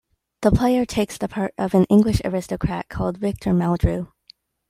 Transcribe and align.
The 0.41 0.51
player 0.51 0.83
takes 0.83 1.19
the 1.19 1.27
part 1.27 1.53
of 1.59 1.75
an 1.75 1.83
English 1.83 2.21
aristocrat 2.25 2.89
called 2.89 3.17
Victor 3.19 3.53
Meldrew. 3.53 4.07